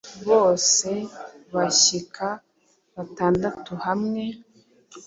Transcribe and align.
bose 0.27 0.89
bashyika 1.53 2.27
batandatu 2.95 3.71
hamwe 3.85 4.23